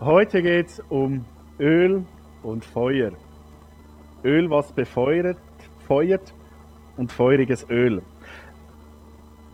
[0.00, 1.26] Heute geht es um
[1.58, 2.06] Öl
[2.42, 3.10] und Feuer.
[4.24, 5.36] Öl, was befeuert,
[5.86, 6.32] feuert
[6.96, 8.00] und feuriges Öl.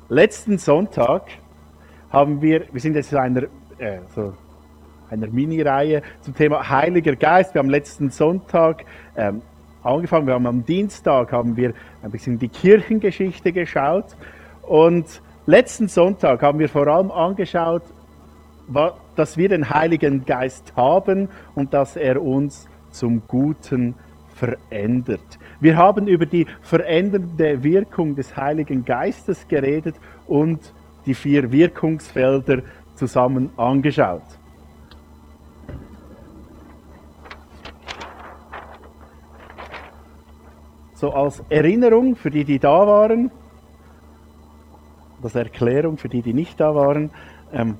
[0.08, 1.22] Letzten Sonntag
[2.10, 3.42] haben wir, wir sind jetzt in einer,
[3.78, 4.34] äh, so
[5.10, 7.52] einer Mini-Reihe zum Thema Heiliger Geist.
[7.52, 8.84] Wir haben letzten Sonntag
[9.16, 9.42] ähm,
[9.82, 11.74] angefangen, wir haben am Dienstag haben wir
[12.04, 14.16] ein bisschen die Kirchengeschichte geschaut
[14.62, 17.82] und letzten Sonntag haben wir vor allem angeschaut,
[19.16, 23.94] dass wir den Heiligen Geist haben und dass er uns zum Guten
[24.34, 25.38] verändert.
[25.60, 30.72] Wir haben über die verändernde Wirkung des Heiligen Geistes geredet und
[31.06, 32.62] die vier Wirkungsfelder
[32.94, 34.22] zusammen angeschaut.
[40.94, 43.30] So als Erinnerung für die, die da waren,
[45.22, 47.10] als Erklärung für die, die nicht da waren,
[47.52, 47.76] ähm,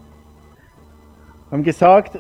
[1.50, 2.18] haben gesagt,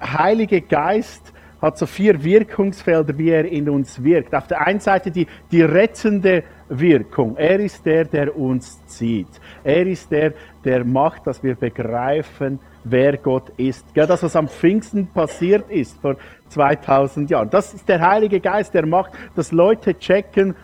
[0.00, 4.34] Heilige Geist hat so vier Wirkungsfelder, wie er in uns wirkt.
[4.34, 7.36] Auf der einen Seite die, die rettende Wirkung.
[7.36, 9.28] Er ist der, der uns zieht.
[9.62, 10.32] Er ist der,
[10.64, 13.86] der macht, dass wir begreifen, wer Gott ist.
[13.94, 16.16] Ja, das, was am Pfingsten passiert ist vor
[16.48, 17.48] 2000 Jahren.
[17.50, 20.56] Das ist der Heilige Geist, der macht, dass Leute checken,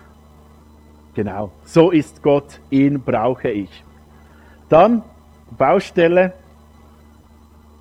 [1.14, 3.84] genau, so ist Gott, ihn brauche ich.
[4.68, 5.02] Dann
[5.56, 6.32] Baustelle,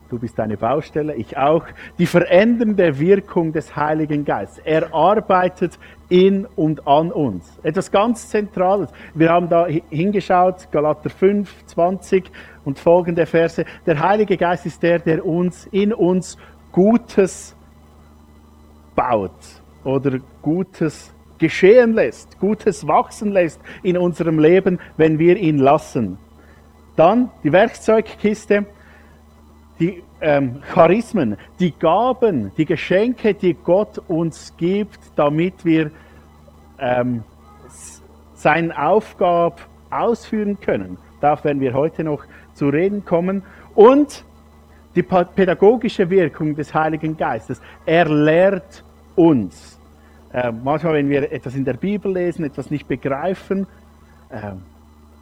[0.10, 1.66] Du bist eine Baustelle, ich auch.
[1.98, 4.64] Die verändernde Wirkung des Heiligen Geistes.
[4.64, 5.78] Er arbeitet
[6.08, 7.60] in und an uns.
[7.62, 8.90] Etwas ganz Zentrales.
[9.14, 12.32] Wir haben da hingeschaut, Galater 5, 20
[12.64, 13.66] und folgende Verse.
[13.86, 16.38] Der Heilige Geist ist der, der uns in uns
[16.72, 17.54] Gutes
[18.96, 19.32] baut
[19.84, 26.18] oder Gutes geschehen lässt, Gutes wachsen lässt in unserem Leben, wenn wir ihn lassen.
[26.96, 28.66] Dann die Werkzeugkiste
[29.80, 35.92] die ähm, Charismen, die Gaben, die Geschenke, die Gott uns gibt, damit wir
[36.80, 37.24] ähm,
[38.34, 39.56] seine Aufgabe
[39.90, 40.98] ausführen können.
[41.22, 42.24] Darauf werden wir heute noch
[42.54, 43.44] zu reden kommen.
[43.76, 44.26] Und
[44.96, 47.62] die pädagogische Wirkung des Heiligen Geistes.
[47.86, 48.84] Er lehrt
[49.16, 49.80] uns.
[50.34, 53.68] Äh, manchmal, wenn wir etwas in der Bibel lesen, etwas nicht begreifen,
[54.30, 54.54] äh,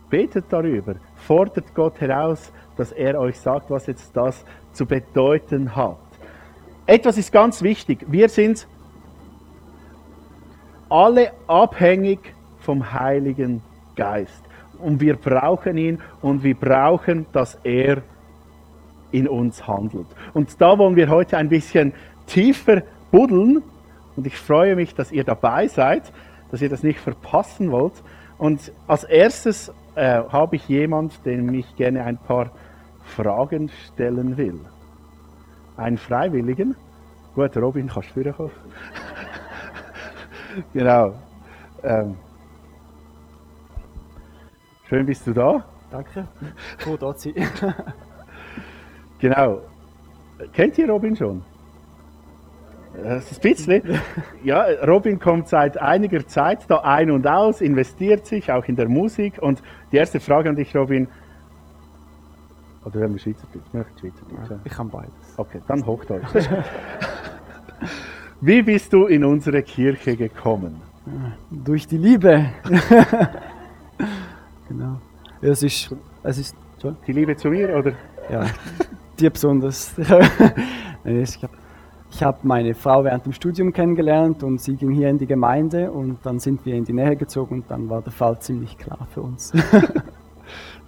[0.10, 4.44] betet darüber, fordert Gott heraus, dass er euch sagt, was jetzt das
[4.74, 5.98] zu bedeuten hat.
[6.86, 8.06] Etwas ist ganz wichtig.
[8.08, 8.68] Wir sind
[10.90, 12.20] alle abhängig
[12.60, 13.62] vom Heiligen
[13.96, 14.44] Geist.
[14.80, 18.02] Und wir brauchen ihn und wir brauchen, dass er
[19.12, 20.08] in uns handelt.
[20.34, 21.94] Und da wollen wir heute ein bisschen
[22.28, 23.64] tiefer buddeln.
[24.16, 26.12] Und ich freue mich, dass ihr dabei seid,
[26.52, 28.04] dass ihr das nicht verpassen wollt.
[28.38, 32.52] Und als erstes äh, habe ich jemand, dem ich gerne ein paar
[33.04, 34.60] Fragen stellen will.
[35.78, 36.76] Ein Freiwilligen.
[37.34, 38.52] Gut, Robin, kannst du kommen?
[40.74, 41.14] genau.
[41.84, 42.16] Ähm.
[44.88, 45.66] Schön bist du da.
[45.92, 46.28] Danke.
[46.78, 47.34] Froh, da sein.
[49.20, 49.62] genau.
[50.54, 51.44] Kennt ihr Robin schon?
[53.04, 53.84] Das ist ein bisschen.
[54.44, 58.88] Ja, Robin kommt seit einiger Zeit da ein und aus, investiert sich auch in der
[58.88, 59.42] Musik.
[59.42, 61.08] Und die erste Frage an dich, Robin,
[62.86, 63.66] oder wenn wir Schweizerdeutsch?
[63.72, 64.52] Wir Schweizerdeutsch.
[64.52, 65.12] Ja, ich kann beides.
[65.38, 66.24] Okay, dann Hochdeutsch.
[68.42, 70.82] Wie bist du in unsere Kirche gekommen?
[71.50, 72.46] Durch die Liebe.
[74.68, 75.02] genau.
[75.42, 76.56] Es ist, es ist.
[77.08, 77.94] Die Liebe zu mir, oder?
[78.30, 78.46] Ja,
[79.20, 79.98] dir besonders.
[79.98, 81.55] ich habe
[82.16, 85.92] ich hab meine Frau während dem Studium kennengelernt und sie ging hier in die Gemeinde
[85.92, 89.06] und dann sind wir in die Nähe gezogen und dann war der Fall ziemlich klar
[89.14, 89.52] für uns.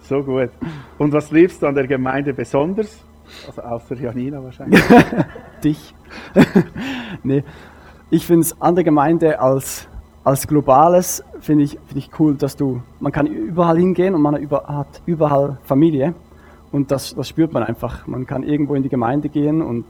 [0.00, 0.48] So gut.
[0.96, 3.04] Und was liebst du an der Gemeinde besonders?
[3.46, 4.80] Also außer Janina wahrscheinlich.
[5.64, 5.94] Dich.
[7.22, 7.44] nee.
[8.08, 9.86] Ich finde es an der Gemeinde als,
[10.24, 14.48] als globales, finde ich, find ich cool, dass du, man kann überall hingehen und man
[14.50, 16.14] hat überall Familie.
[16.72, 18.06] Und das, das spürt man einfach.
[18.06, 19.84] Man kann irgendwo in die Gemeinde gehen und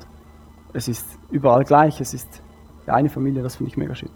[0.73, 2.01] es ist überall gleich.
[2.01, 2.43] Es ist
[2.87, 4.11] eine Familie, das finde ich mega schön.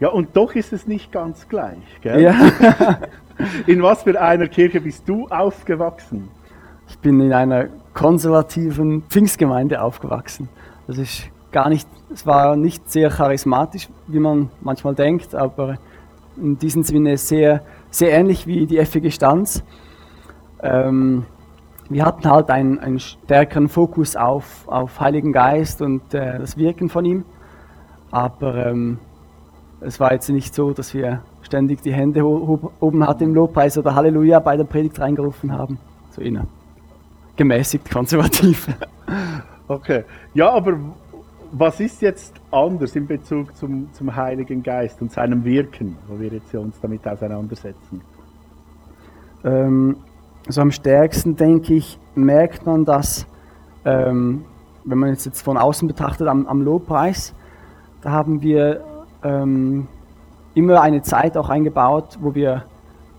[0.00, 1.78] Ja, und doch ist es nicht ganz gleich.
[2.00, 2.22] Gell?
[2.22, 2.34] Ja.
[3.66, 6.28] in was für einer Kirche bist du aufgewachsen?
[6.88, 10.48] Ich bin in einer konservativen Pfingstgemeinde aufgewachsen.
[10.86, 15.78] Das ist gar nicht, es war nicht sehr charismatisch, wie man manchmal denkt, aber
[16.36, 19.62] in diesem Sinne sehr, sehr ähnlich wie die FG Stanz.
[20.62, 21.26] Ähm,
[21.90, 26.88] wir hatten halt einen, einen stärkeren Fokus auf, auf Heiligen Geist und äh, das Wirken
[26.88, 27.24] von ihm.
[28.12, 28.98] Aber ähm,
[29.80, 33.94] es war jetzt nicht so, dass wir ständig die Hände oben hatten im Lobpreis oder
[33.94, 35.78] Halleluja bei der Predigt reingerufen haben.
[36.10, 36.46] So inner.
[37.36, 38.68] Gemäßigt konservativ.
[39.66, 40.02] Okay.
[40.34, 40.76] Ja, aber
[41.52, 46.28] was ist jetzt anders in Bezug zum, zum Heiligen Geist und seinem Wirken, wo wir
[46.28, 48.00] jetzt uns damit auseinandersetzen?
[49.44, 49.96] Ähm,
[50.48, 53.26] so am stärksten, denke ich, merkt man das,
[53.84, 54.44] ähm,
[54.84, 57.34] wenn man jetzt, jetzt von außen betrachtet, am, am Lobpreis.
[58.02, 58.82] Da haben wir
[59.22, 59.86] ähm,
[60.54, 62.64] immer eine Zeit auch eingebaut, wo wir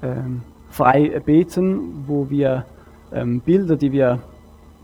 [0.02, 2.66] ähm, frei beten, wo wir
[3.12, 4.20] ähm, Bilder, die wir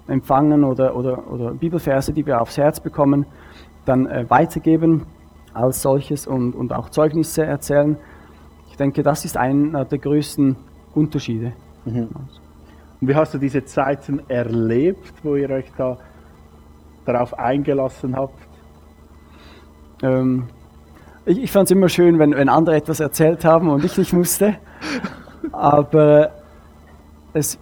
[0.08, 3.26] empfangen oder, oder, oder Bibelverse, die wir aufs Herz bekommen,
[3.86, 5.06] dann äh, weitergeben
[5.54, 7.98] als solches und, und auch Zeugnisse erzählen.
[8.70, 10.56] Ich denke, das ist einer der größten
[10.94, 11.54] Unterschiede.
[11.88, 12.10] Mhm.
[13.00, 15.98] Und wie hast du diese Zeiten erlebt, wo ihr euch da
[17.06, 18.40] darauf eingelassen habt?
[20.04, 20.48] Ähm,
[21.26, 24.14] ich, ich fand es immer schön, wenn, wenn andere etwas erzählt haben und ich nicht
[24.14, 24.56] musste.
[25.52, 26.32] Aber
[27.34, 27.58] es,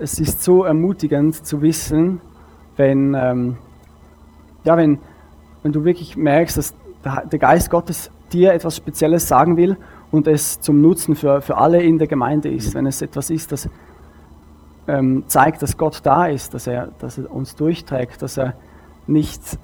[0.00, 2.20] es ist so ermutigend zu wissen,
[2.76, 3.56] wenn, ähm,
[4.64, 4.98] ja, wenn,
[5.62, 6.74] wenn du wirklich merkst, dass
[7.04, 9.76] der Geist Gottes dir etwas Spezielles sagen will
[10.10, 12.74] und es zum Nutzen für, für alle in der Gemeinde ist.
[12.74, 13.68] Wenn es etwas ist, das
[14.86, 18.54] ähm, zeigt, dass Gott da ist, dass er, dass er uns durchträgt, dass er
[19.06, 19.58] nicht,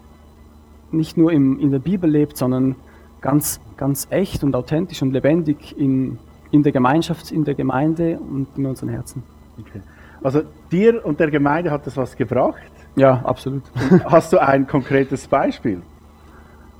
[0.90, 2.76] nicht nur im, in der Bibel lebt, sondern
[3.20, 6.18] ganz, ganz echt und authentisch und lebendig in,
[6.50, 9.22] in der Gemeinschaft, in der Gemeinde und in unseren Herzen.
[9.58, 9.80] Okay.
[10.22, 12.62] Also dir und der Gemeinde hat das was gebracht?
[12.96, 13.62] Ja, absolut.
[14.04, 15.82] Hast du ein konkretes Beispiel?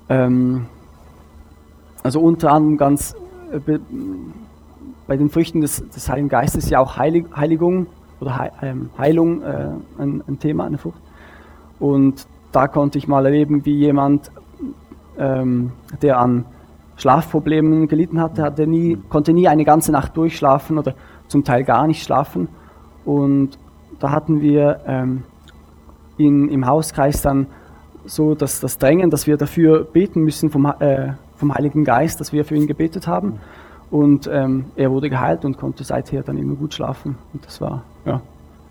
[0.09, 0.67] Ähm,
[2.03, 3.17] also unter anderem ganz
[5.07, 7.87] bei den Früchten des, des, Heiligen Geistes ja auch Heilig, Heiligung
[8.21, 11.01] oder He, ähm, Heilung äh, ein, ein, Thema, eine Frucht.
[11.79, 14.31] Und da konnte ich mal erleben, wie jemand,
[15.19, 16.47] ähm, der an
[16.97, 20.95] Schlafproblemen gelitten hatte, hatte nie, konnte nie eine ganze Nacht durchschlafen oder
[21.29, 22.49] zum Teil gar nicht schlafen
[23.05, 23.59] und
[23.99, 25.25] da hatten wir ähm,
[26.17, 27.49] in, im Hauskreis dann
[28.07, 32.33] so dass das Drängen, dass wir dafür beten müssen vom, äh, vom Heiligen Geist, dass
[32.33, 33.41] wir für ihn gebetet haben.
[33.91, 37.17] Und ähm, er wurde geheilt und konnte seither dann immer gut schlafen.
[37.33, 38.21] Und das war ja,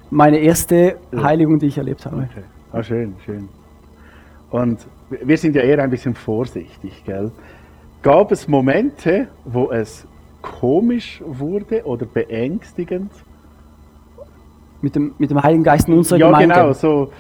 [0.10, 2.28] meine erste Heiligung, die ich erlebt habe.
[2.30, 2.44] Okay.
[2.72, 3.48] Ah, schön, schön.
[4.50, 4.80] Und
[5.10, 7.32] wir sind ja eher ein bisschen vorsichtig, gell?
[8.02, 10.06] Gab es Momente, wo es
[10.42, 13.12] komisch wurde oder beängstigend?
[14.84, 16.56] mit dem, mit dem Heiligen Geist in unserer ja, Gemeinde.
[16.56, 17.12] Ja, genau, so.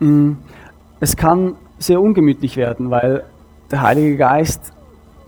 [0.00, 0.32] Mm,
[0.98, 3.24] es kann sehr ungemütlich werden, weil
[3.70, 4.72] der Heilige Geist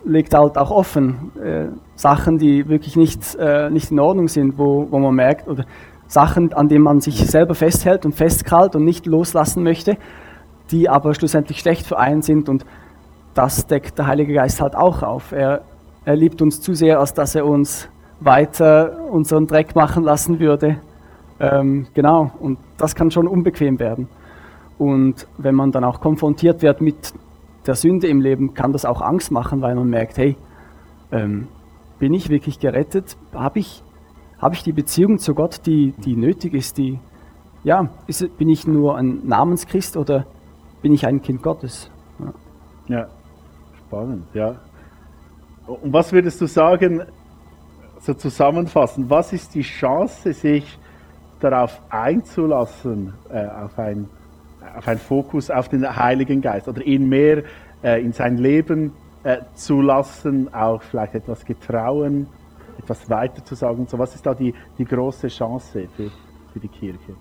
[0.04, 4.88] legt halt auch offen äh, Sachen, die wirklich nicht, äh, nicht in Ordnung sind, wo,
[4.90, 5.64] wo man merkt, oder
[6.08, 9.96] Sachen, an denen man sich selber festhält und festkrallt und nicht loslassen möchte,
[10.70, 12.66] die aber schlussendlich schlecht für einen sind und
[13.34, 15.32] das deckt der Heilige Geist halt auch auf.
[15.32, 15.62] Er,
[16.04, 17.88] er liebt uns zu sehr, als dass er uns
[18.20, 20.78] weiter unseren Dreck machen lassen würde.
[21.40, 24.08] Ähm, genau, und das kann schon unbequem werden.
[24.78, 27.14] Und wenn man dann auch konfrontiert wird mit
[27.66, 30.36] der Sünde im Leben, kann das auch Angst machen, weil man merkt, hey,
[31.10, 31.48] ähm,
[31.98, 33.16] bin ich wirklich gerettet?
[33.32, 33.82] Habe ich,
[34.38, 36.78] hab ich die Beziehung zu Gott, die, die nötig ist?
[36.78, 36.98] Die,
[37.62, 40.26] ja, ist, bin ich nur ein Namenschrist oder
[40.80, 41.90] bin ich ein Kind Gottes?
[42.88, 43.08] Ja, ja
[43.86, 44.56] spannend, ja.
[45.66, 47.02] Und was würdest du sagen,
[48.00, 50.78] so zusammenfassen, was ist die Chance, sich
[51.38, 54.08] darauf einzulassen, äh, auf, ein,
[54.76, 57.42] auf einen Fokus auf den Heiligen Geist oder ihn mehr
[57.82, 58.92] äh, in sein Leben
[59.24, 62.26] äh, zu lassen, auch vielleicht etwas getrauen,
[62.78, 63.86] etwas weiter zu sagen.
[63.88, 66.10] So, was ist da die, die große Chance für,
[66.52, 67.14] für die Kirche?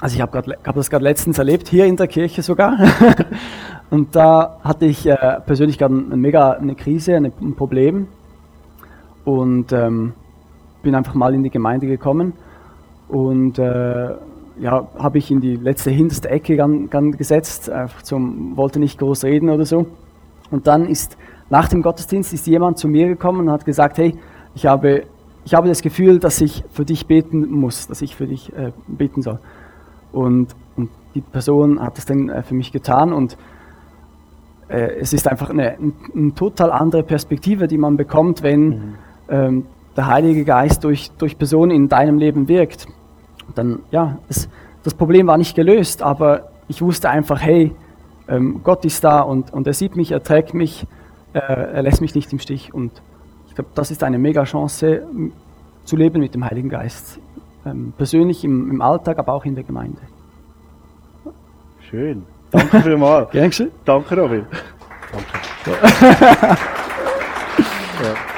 [0.00, 2.78] Also ich habe hab das gerade letztens erlebt, hier in der Kirche sogar.
[3.90, 8.08] Und da hatte ich äh, persönlich gerade eine mega eine Krise, eine, ein Problem
[9.24, 10.12] und ähm,
[10.82, 12.34] bin einfach mal in die Gemeinde gekommen
[13.08, 14.10] und äh,
[14.60, 18.98] ja, habe ich in die letzte hinterste Ecke gan, gan gesetzt, einfach zum, wollte nicht
[18.98, 19.86] groß reden oder so.
[20.50, 21.16] Und dann ist
[21.50, 24.14] nach dem Gottesdienst ist jemand zu mir gekommen und hat gesagt, hey,
[24.54, 25.04] ich habe,
[25.44, 28.72] ich habe das Gefühl, dass ich für dich beten muss, dass ich für dich äh,
[28.86, 29.38] beten soll.
[30.12, 33.38] Und, und, die Person hat das dann äh, für mich getan und
[34.68, 38.94] äh, es ist einfach eine, eine, eine, total andere Perspektive, die man bekommt, wenn mhm
[39.28, 42.86] ähm, der Heilige Geist durch, durch Personen in deinem Leben wirkt,
[43.54, 44.48] dann, ja, es,
[44.82, 47.74] das Problem war nicht gelöst, aber ich wusste einfach, hey,
[48.28, 50.86] ähm, Gott ist da und, und er sieht mich, er trägt mich,
[51.32, 52.72] äh, er lässt mich nicht im Stich.
[52.74, 53.02] Und
[53.48, 55.02] ich glaube, das ist eine mega Chance,
[55.84, 57.18] zu leben mit dem Heiligen Geist.
[57.64, 60.00] Ähm, persönlich im, im Alltag, aber auch in der Gemeinde.
[61.80, 62.24] Schön.
[62.50, 63.30] Danke vielmals.
[63.84, 64.46] Danke, Robin.
[65.64, 65.78] Danke.
[68.02, 68.37] ja.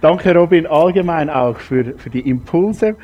[0.00, 2.94] Danke, Robin, allgemein auch für, für die Impulse.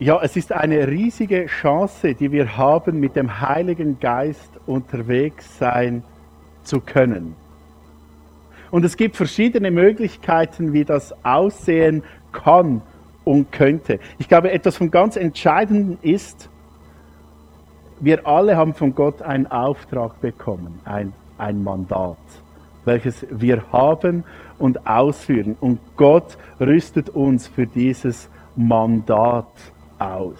[0.00, 6.02] ja, es ist eine riesige Chance, die wir haben, mit dem Heiligen Geist unterwegs sein
[6.64, 7.36] zu können.
[8.72, 12.82] Und es gibt verschiedene Möglichkeiten, wie das aussehen kann
[13.22, 14.00] und könnte.
[14.18, 16.50] Ich glaube, etwas von ganz Entscheidendem ist,
[18.00, 22.18] wir alle haben von Gott einen Auftrag bekommen, ein, ein Mandat,
[22.84, 24.24] welches wir haben
[24.58, 25.56] und ausführen.
[25.60, 29.46] Und Gott rüstet uns für dieses Mandat
[29.98, 30.38] aus.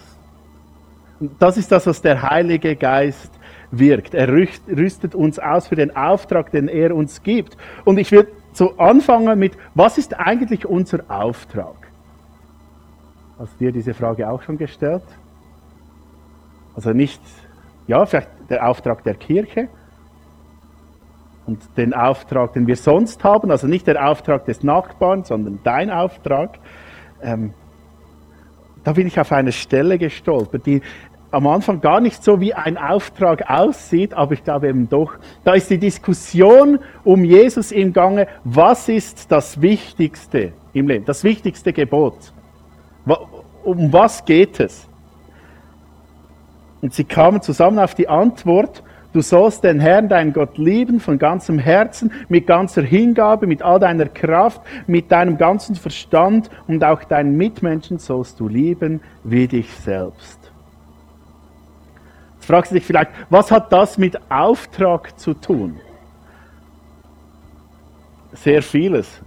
[1.39, 3.31] Das ist das, was der Heilige Geist
[3.71, 4.13] wirkt.
[4.13, 7.57] Er rüstet uns aus für den Auftrag, den er uns gibt.
[7.85, 11.75] Und ich will so anfangen mit, was ist eigentlich unser Auftrag?
[13.39, 15.03] Hast du dir diese Frage auch schon gestellt?
[16.75, 17.21] Also nicht,
[17.87, 19.69] ja, vielleicht der Auftrag der Kirche
[21.47, 25.89] und den Auftrag, den wir sonst haben, also nicht der Auftrag des Nachbarn, sondern dein
[25.89, 26.59] Auftrag.
[27.21, 27.53] Ähm,
[28.83, 30.81] da bin ich auf eine Stelle gestolpert, die
[31.31, 35.13] am Anfang gar nicht so wie ein Auftrag aussieht, aber ich glaube eben doch,
[35.43, 41.23] da ist die Diskussion um Jesus im Gange, was ist das Wichtigste im Leben, das
[41.23, 42.33] wichtigste Gebot.
[43.63, 44.87] Um was geht es?
[46.81, 48.83] Und sie kamen zusammen auf die Antwort,
[49.17, 53.79] Du sollst den Herrn, deinen Gott, lieben von ganzem Herzen, mit ganzer Hingabe, mit all
[53.79, 59.73] deiner Kraft, mit deinem ganzen Verstand und auch deinen Mitmenschen sollst du lieben wie dich
[59.73, 60.51] selbst.
[62.35, 65.79] Jetzt fragst du dich vielleicht, was hat das mit Auftrag zu tun?
[68.33, 69.19] Sehr vieles.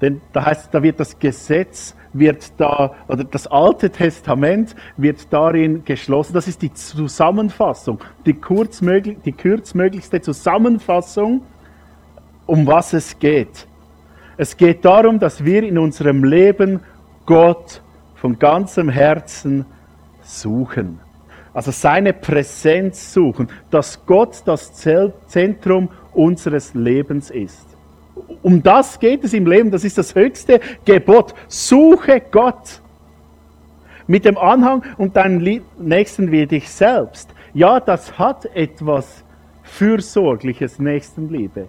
[0.00, 5.84] Denn da heißt, da wird das Gesetz wird da, oder das Alte Testament wird darin
[5.84, 6.34] geschlossen.
[6.34, 11.42] Das ist die Zusammenfassung, die, kurzmöglich, die kürzmöglichste Zusammenfassung,
[12.46, 13.66] um was es geht.
[14.36, 16.80] Es geht darum, dass wir in unserem Leben
[17.26, 17.82] Gott
[18.14, 19.66] von ganzem Herzen
[20.22, 21.00] suchen.
[21.54, 27.71] Also seine Präsenz suchen, dass Gott das Zentrum unseres Lebens ist.
[28.42, 31.34] Um das geht es im Leben, das ist das höchste Gebot.
[31.48, 32.80] Suche Gott.
[34.06, 37.30] Mit dem Anhang und deinen Nächsten wie dich selbst.
[37.54, 39.24] Ja, das hat etwas
[39.62, 41.68] Fürsorgliches, Nächstenliebe.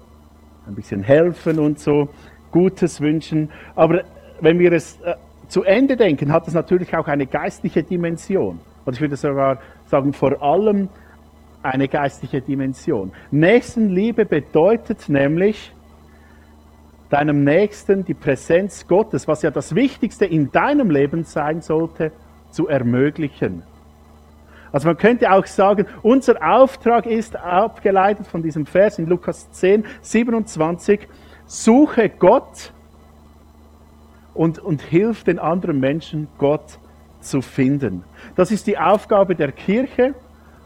[0.68, 2.10] Ein bisschen helfen und so,
[2.52, 3.50] Gutes wünschen.
[3.76, 4.04] Aber
[4.42, 5.16] wenn wir es äh,
[5.48, 8.60] zu Ende denken, hat es natürlich auch eine geistliche Dimension.
[8.86, 10.90] Und ich würde sogar sagen, vor allem
[11.62, 13.12] eine geistliche Dimension.
[13.32, 15.72] Nächstenliebe bedeutet nämlich,
[17.14, 22.12] deinem Nächsten die Präsenz Gottes, was ja das Wichtigste in deinem Leben sein sollte,
[22.50, 23.62] zu ermöglichen.
[24.72, 29.86] Also man könnte auch sagen, unser Auftrag ist abgeleitet von diesem Vers in Lukas 10,
[30.02, 31.08] 27,
[31.46, 32.74] suche Gott
[34.34, 36.80] und, und hilf den anderen Menschen, Gott
[37.20, 38.04] zu finden.
[38.36, 40.16] Das ist die Aufgabe der Kirche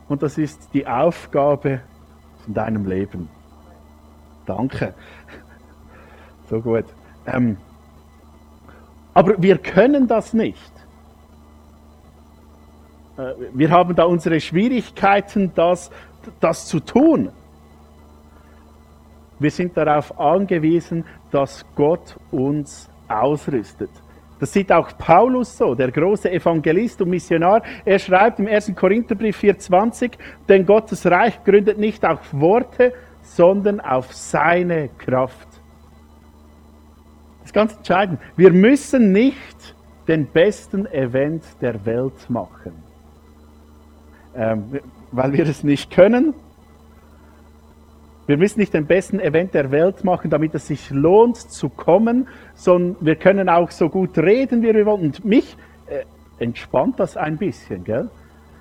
[0.07, 1.81] und das ist die Aufgabe
[2.45, 3.27] von deinem Leben.
[4.45, 4.93] Danke.
[6.49, 6.85] So gut.
[7.25, 7.57] Ähm,
[9.13, 10.71] aber wir können das nicht.
[13.17, 15.91] Äh, wir haben da unsere Schwierigkeiten, das,
[16.39, 17.29] das zu tun.
[19.39, 23.91] Wir sind darauf angewiesen, dass Gott uns ausrüstet.
[24.39, 27.63] Das sieht auch Paulus so, der große Evangelist und Missionar.
[27.85, 28.73] Er schreibt im 1.
[28.75, 30.11] Korintherbrief 4,20,
[30.47, 35.47] denn Gottes Reich gründet nicht auf Worte, sondern auf seine Kraft.
[37.57, 38.19] Ganz entscheidend.
[38.35, 39.75] Wir müssen nicht
[40.07, 42.71] den besten Event der Welt machen,
[44.35, 44.79] ähm,
[45.11, 46.35] weil wir es nicht können.
[48.27, 52.27] Wir müssen nicht den besten Event der Welt machen, damit es sich lohnt zu kommen,
[52.53, 55.05] sondern wir können auch so gut reden, wie wir wollen.
[55.05, 56.03] Und mich äh,
[56.37, 57.83] entspannt das ein bisschen.
[57.83, 58.11] Gell?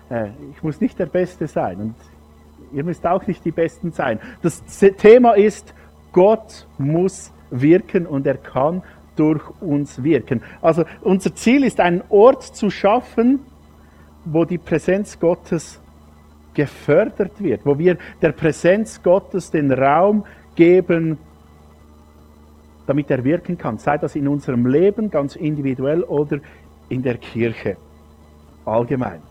[0.08, 1.94] Äh, ich muss nicht der Beste sein und
[2.72, 4.20] ihr müsst auch nicht die Besten sein.
[4.40, 4.64] Das
[4.96, 5.74] Thema ist,
[6.12, 8.82] Gott muss wirken und er kann
[9.16, 10.42] durch uns wirken.
[10.60, 13.40] Also unser Ziel ist, einen Ort zu schaffen,
[14.24, 15.80] wo die Präsenz Gottes
[16.54, 20.24] gefördert wird, wo wir der Präsenz Gottes den Raum
[20.54, 21.18] geben,
[22.86, 23.78] damit er wirken kann.
[23.78, 26.38] Sei das in unserem Leben ganz individuell oder
[26.88, 27.76] in der Kirche
[28.64, 29.22] allgemein.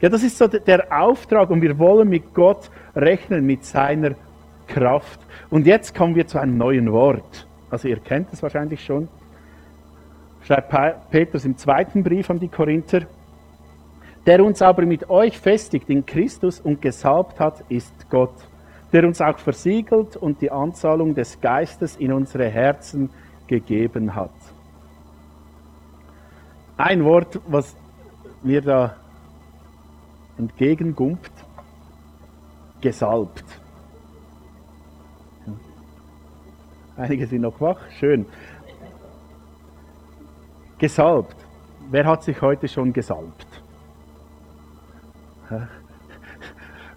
[0.00, 4.14] Ja, das ist so der Auftrag und wir wollen mit Gott rechnen, mit seiner
[4.72, 5.20] Kraft.
[5.50, 7.46] Und jetzt kommen wir zu einem neuen Wort.
[7.70, 9.08] Also ihr kennt es wahrscheinlich schon.
[10.44, 13.02] Schreibt Petrus im zweiten Brief an die Korinther.
[14.26, 18.34] Der uns aber mit euch festigt in Christus und gesalbt hat, ist Gott,
[18.92, 23.10] der uns auch versiegelt und die Anzahlung des Geistes in unsere Herzen
[23.46, 24.30] gegeben hat.
[26.76, 27.76] Ein Wort, was
[28.42, 28.96] mir da
[30.38, 31.32] entgegengumpt,
[32.80, 33.61] gesalbt.
[37.02, 38.26] Einige sind noch wach, schön.
[40.78, 41.34] Gesalbt.
[41.90, 43.46] Wer hat sich heute schon gesalbt?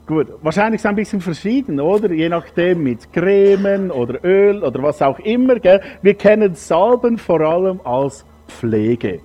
[0.06, 2.12] Gut, wahrscheinlich ist es ein bisschen verschieden, oder?
[2.12, 5.60] Je nachdem mit Cremen oder Öl oder was auch immer.
[5.60, 5.82] Gell?
[6.04, 9.22] Wir kennen Salben vor allem als Pflege.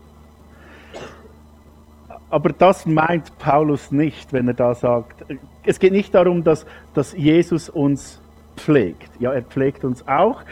[2.31, 5.27] Aber das meint Paulus nicht, wenn er da sagt,
[5.67, 8.20] es geht nicht darum, dass, dass Jesus uns
[8.61, 9.11] pflegt.
[9.19, 10.43] Ja, er pflegt uns auch,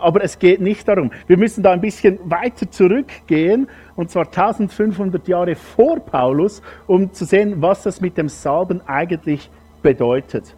[0.00, 1.10] aber es geht nicht darum.
[1.26, 7.24] Wir müssen da ein bisschen weiter zurückgehen, und zwar 1500 Jahre vor Paulus, um zu
[7.24, 9.50] sehen, was das mit dem Salben eigentlich
[9.82, 10.54] bedeutet.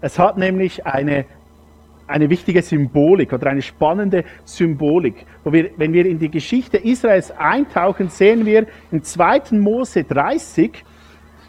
[0.00, 1.24] Es hat nämlich eine,
[2.06, 5.26] eine wichtige Symbolik oder eine spannende Symbolik.
[5.44, 9.58] Wo wir, wenn wir in die Geschichte Israels eintauchen, sehen wir in 2.
[9.58, 10.84] Mose 30,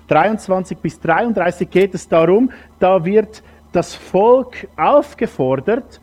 [0.07, 6.01] 23 bis 33 geht es darum, da wird das Volk aufgefordert,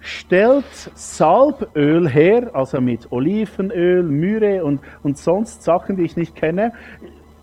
[0.00, 6.72] stellt Salböl her, also mit Olivenöl, Mühre und, und sonst Sachen, die ich nicht kenne,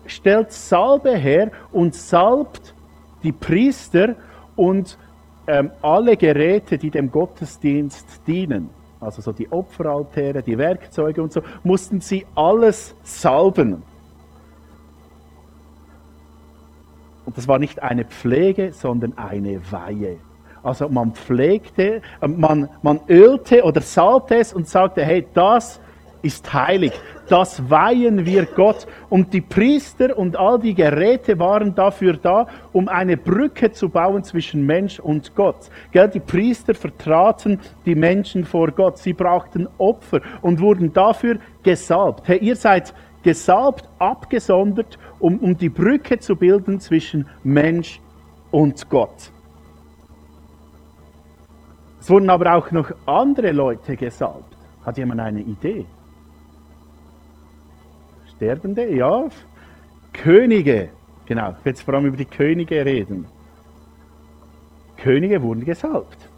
[0.06, 2.74] stellt Salbe her und salbt
[3.22, 4.14] die Priester
[4.56, 4.98] und
[5.46, 11.42] ähm, alle Geräte, die dem Gottesdienst dienen, also so die Opferaltäre, die Werkzeuge und so,
[11.64, 13.82] mussten sie alles salben.
[17.24, 20.18] Und das war nicht eine Pflege, sondern eine Weihe.
[20.62, 25.80] Also man pflegte, äh, man, man ölte oder salbte es und sagte, hey, das
[26.22, 26.92] ist heilig.
[27.28, 28.86] Das weihen wir Gott.
[29.10, 34.22] Und die Priester und all die Geräte waren dafür da, um eine Brücke zu bauen
[34.22, 35.70] zwischen Mensch und Gott.
[35.90, 38.98] Gell, die Priester vertraten die Menschen vor Gott.
[38.98, 42.28] Sie brauchten Opfer und wurden dafür gesalbt.
[42.28, 48.00] Hey, ihr seid gesalbt, abgesondert, um, um die Brücke zu bilden zwischen Mensch
[48.50, 49.32] und Gott.
[52.00, 54.56] Es wurden aber auch noch andere Leute gesalbt.
[54.84, 55.86] Hat jemand eine Idee?
[58.34, 59.28] Sterbende, ja.
[60.12, 60.90] Könige,
[61.26, 61.50] genau.
[61.50, 63.26] Ich will jetzt vor allem über die Könige reden.
[64.96, 66.28] Könige wurden gesalbt.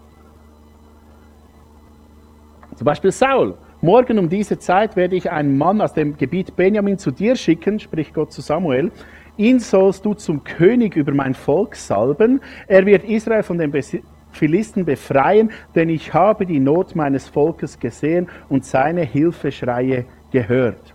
[2.76, 3.56] Zum Beispiel Saul.
[3.84, 7.78] Morgen um diese Zeit werde ich einen Mann aus dem Gebiet Benjamin zu dir schicken,
[7.78, 8.90] spricht Gott zu Samuel.
[9.36, 12.40] Ihn sollst du zum König über mein Volk salben.
[12.66, 13.74] Er wird Israel von den
[14.32, 20.94] Philisten befreien, denn ich habe die Not meines Volkes gesehen und seine Hilfeschreie gehört.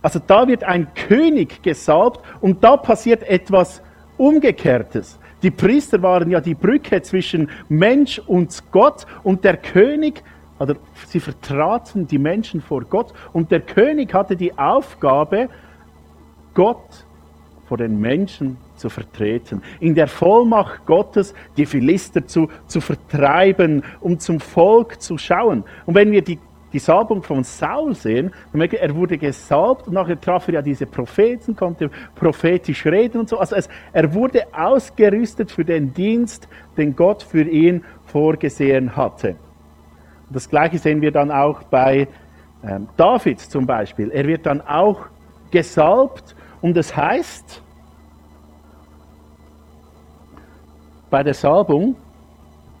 [0.00, 3.82] Also da wird ein König gesalbt und da passiert etwas
[4.16, 5.18] Umgekehrtes.
[5.42, 10.22] Die Priester waren ja die Brücke zwischen Mensch und Gott und der König,
[10.58, 15.48] oder sie vertraten die Menschen vor Gott und der König hatte die Aufgabe,
[16.54, 17.04] Gott
[17.68, 24.18] vor den Menschen zu vertreten, in der Vollmacht Gottes die Philister zu, zu vertreiben, um
[24.18, 25.64] zum Volk zu schauen.
[25.84, 26.38] Und wenn wir die
[26.72, 30.62] die Salbung von Saul sehen, dann merken er wurde gesalbt und nachher traf er ja
[30.62, 33.38] diese Propheten, konnte prophetisch reden und so.
[33.38, 39.36] Also es, er wurde ausgerüstet für den Dienst, den Gott für ihn vorgesehen hatte.
[40.30, 42.08] Das gleiche sehen wir dann auch bei
[42.62, 44.10] ähm, David zum Beispiel.
[44.10, 45.06] Er wird dann auch
[45.50, 47.62] gesalbt und es heißt
[51.10, 51.96] bei der Salbung,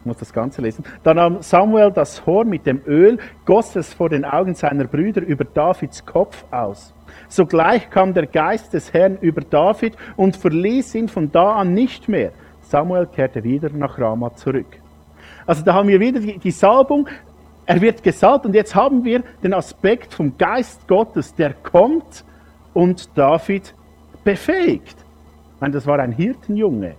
[0.00, 0.84] ich muss das Ganze lesen.
[1.02, 5.22] Da nahm Samuel das Horn mit dem Öl, goss es vor den Augen seiner Brüder
[5.22, 6.94] über Davids Kopf aus.
[7.28, 12.08] Sogleich kam der Geist des Herrn über David und verließ ihn von da an nicht
[12.08, 12.32] mehr.
[12.60, 14.78] Samuel kehrte wieder nach Rama zurück.
[15.46, 17.08] Also da haben wir wieder die Salbung.
[17.68, 22.24] Er wird gesalbt und jetzt haben wir den Aspekt vom Geist Gottes, der kommt
[22.72, 23.74] und David
[24.24, 24.96] befähigt.
[25.54, 26.94] Ich meine, das war ein Hirtenjunge.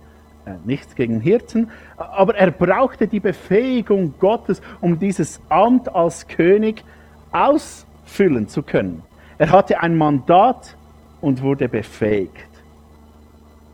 [0.46, 6.84] Äh, nichts gegen Hirten, aber er brauchte die Befähigung Gottes, um dieses Amt als König
[7.32, 9.02] ausfüllen zu können.
[9.38, 10.76] Er hatte ein Mandat
[11.20, 12.48] und wurde befähigt.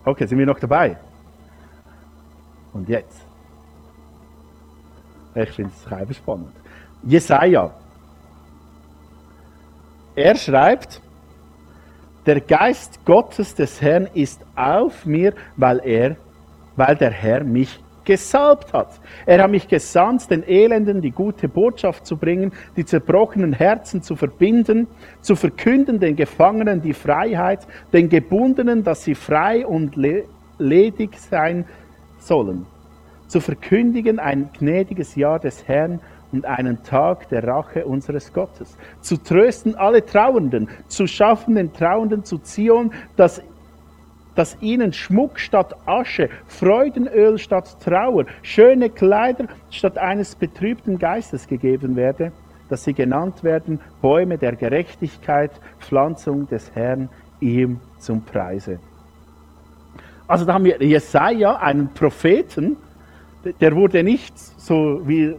[0.02, 0.96] Okay, sind wir noch dabei?
[2.72, 3.20] Und jetzt?
[5.35, 5.70] Ich finde
[6.09, 6.52] es spannend.
[7.07, 7.71] Jesaja.
[10.14, 11.01] Er schreibt,
[12.27, 16.16] der Geist Gottes des Herrn ist auf mir, weil er
[16.77, 19.01] weil der Herr mich gesalbt hat.
[19.25, 24.14] Er hat mich gesandt, den Elenden die gute Botschaft zu bringen, die zerbrochenen Herzen zu
[24.14, 24.87] verbinden,
[25.21, 30.25] zu verkünden den Gefangenen die Freiheit, den Gebundenen, dass sie frei und le
[30.59, 31.66] ledig sein
[32.19, 32.64] sollen,
[33.27, 36.01] zu verkündigen ein gnädiges Jahr des Herrn
[36.37, 38.77] und einen Tag der Rache unseres Gottes.
[39.01, 43.42] Zu trösten alle Trauernden, zu schaffen den Trauernden zu Zion, dass,
[44.35, 51.96] dass ihnen Schmuck statt Asche, Freudenöl statt Trauer, schöne Kleider statt eines betrübten Geistes gegeben
[51.96, 52.33] werde,
[52.68, 57.09] dass sie genannt werden Bäume der Gerechtigkeit, Pflanzung des Herrn,
[57.40, 58.79] ihm zum Preise.
[60.27, 62.77] Also da haben wir Jesaja, einen Propheten,
[63.61, 65.37] der wurde nicht so wie,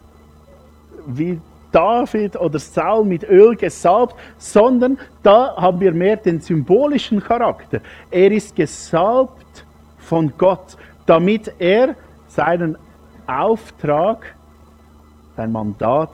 [1.08, 1.40] wie
[1.72, 7.82] David oder Saul mit Öl gesalbt, sondern da haben wir mehr den symbolischen Charakter.
[8.10, 9.66] Er ist gesalbt
[9.98, 11.96] von Gott, damit er
[12.28, 12.78] seinen
[13.26, 14.36] Auftrag,
[15.36, 16.10] sein Mandat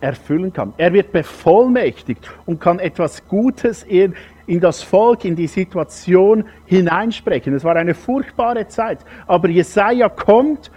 [0.00, 0.72] erfüllen kann.
[0.76, 4.14] Er wird bevollmächtigt und kann etwas Gutes in,
[4.46, 7.54] in das Volk, in die Situation hineinsprechen.
[7.54, 10.70] Es war eine furchtbare Zeit, aber Jesaja kommt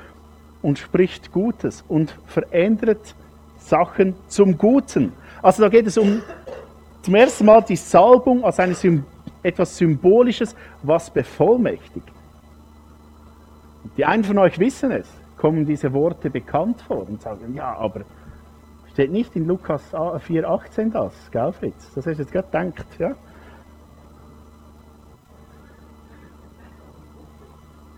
[0.61, 3.15] und spricht Gutes und verändert
[3.69, 5.13] Sachen zum Guten.
[5.41, 6.21] Also da geht es um
[7.01, 8.75] zum ersten Mal die Salbung als eine,
[9.43, 12.07] etwas Symbolisches, was bevollmächtigt.
[13.95, 18.01] Die einen von euch wissen es, kommen diese Worte bekannt vor und sagen, ja, aber
[18.91, 21.93] steht nicht in Lukas 4,18 das, gell Fritz?
[21.93, 23.15] Das hast jetzt gerade gedacht, ja?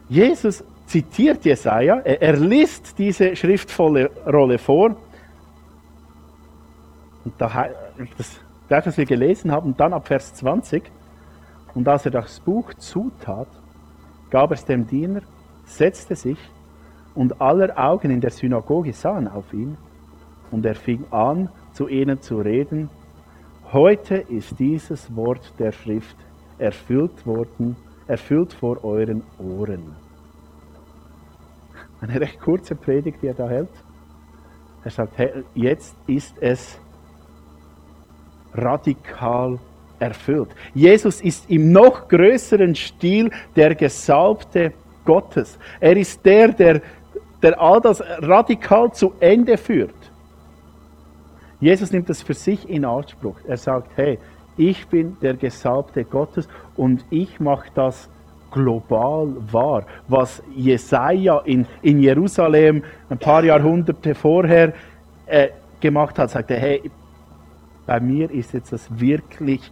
[0.10, 4.98] Jesus zitiert Jesaja, er liest diese schriftvolle Rolle vor.
[7.24, 7.68] Und da,
[8.18, 10.84] das, das, wir gelesen haben, dann ab Vers 20.
[11.74, 13.48] Und als er das Buch zutat,
[14.30, 15.22] gab es dem Diener,
[15.66, 16.40] setzte sich,
[17.14, 19.78] und aller Augen in der Synagoge sahen auf ihn.
[20.50, 22.90] Und er fing an, zu ihnen zu reden.
[23.72, 26.16] Heute ist dieses Wort der Schrift
[26.58, 27.76] erfüllt worden,
[28.08, 29.96] erfüllt vor euren Ohren.
[32.02, 33.70] Eine recht kurze Predigt, die er da hält.
[34.84, 36.80] Er sagt, hey, jetzt ist es
[38.54, 39.60] radikal
[40.00, 40.50] erfüllt.
[40.74, 44.74] Jesus ist im noch größeren Stil der Gesalbte
[45.06, 45.58] Gottes.
[45.80, 46.82] Er ist der, der,
[47.42, 49.96] der all das radikal zu Ende führt.
[51.60, 53.38] Jesus nimmt das für sich in Anspruch.
[53.48, 54.18] Er sagt, hey,
[54.58, 58.10] ich bin der Gesalbte Gottes und ich mache das
[58.52, 59.86] global wahr.
[60.08, 64.74] Was Jesaja in, in Jerusalem ein paar Jahrhunderte vorher
[65.28, 66.92] äh, gemacht hat, sagte, hey,
[67.92, 69.70] bei mir ist jetzt das wirklich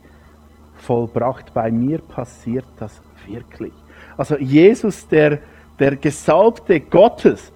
[0.73, 3.71] vollbracht, bei mir passiert das wirklich.
[4.17, 5.39] Also Jesus, der,
[5.79, 7.53] der Gesalbte Gottes,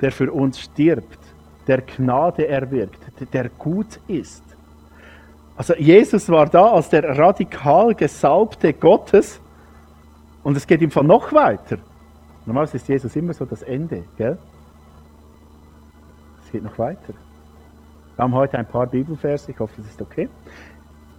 [0.00, 1.18] der für uns stirbt,
[1.66, 3.00] der Gnade erwirkt,
[3.34, 4.44] der gut ist,
[5.54, 9.42] also Jesus war da als der radikal Gesalbte Gottes
[10.42, 11.76] und es geht ihm von noch weiter.
[12.46, 14.38] Normalerweise ist Jesus immer so das Ende, gell?
[16.42, 17.12] Es geht noch weiter.
[18.20, 20.28] Wir haben heute ein paar Bibelverse, ich hoffe, es ist okay.